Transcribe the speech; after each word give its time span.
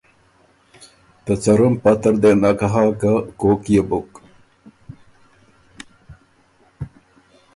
ته 1.23 1.33
څرُم 1.43 1.73
پته 1.83 2.09
ر 2.13 2.15
دې 2.23 2.31
نک 2.41 2.59
هۀ 2.71 2.83
که 2.99 3.13
کوک 3.39 3.63
يې 3.73 3.81
بُک۔ 3.89 4.11